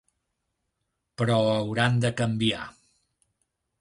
[1.21, 2.67] Però hauran de canviar.